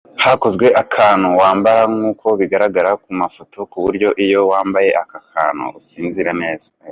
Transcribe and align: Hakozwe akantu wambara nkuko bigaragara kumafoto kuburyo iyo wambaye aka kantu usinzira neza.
Hakozwe 0.23 0.65
akantu 0.83 1.27
wambara 1.39 1.81
nkuko 1.95 2.27
bigaragara 2.39 2.89
kumafoto 3.03 3.57
kuburyo 3.71 4.09
iyo 4.25 4.41
wambaye 4.51 4.89
aka 5.01 5.19
kantu 5.33 5.65
usinzira 5.79 6.31
neza. 6.41 6.67